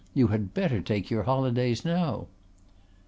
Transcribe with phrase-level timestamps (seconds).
[0.15, 2.25] You had better take your holidays now."